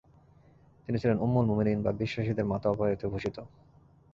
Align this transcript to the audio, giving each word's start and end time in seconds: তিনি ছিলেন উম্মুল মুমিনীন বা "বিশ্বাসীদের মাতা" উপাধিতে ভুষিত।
তিনি 0.83 0.97
ছিলেন 0.99 1.17
উম্মুল 1.19 1.45
মুমিনীন 1.45 1.79
বা 1.81 1.91
"বিশ্বাসীদের 1.93 2.45
মাতা" 2.45 2.67
উপাধিতে 2.69 3.05
ভুষিত। 3.07 3.37